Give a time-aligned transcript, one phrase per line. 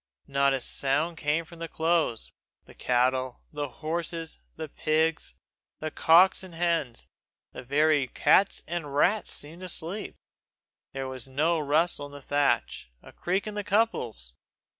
[0.25, 2.33] Not a sound came from the close.
[2.65, 5.35] The cattle, the horses, the pigs,
[5.77, 7.05] the cocks and hens,
[7.51, 10.15] the very cats and rats seemed asleep.
[10.93, 14.33] There was not a rustle in the thatch, a creak in the couples.